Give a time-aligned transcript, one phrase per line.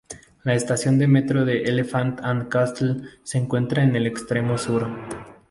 [0.43, 4.89] La estación de metro de Elephant and Castle se encuentra en el extremo sur.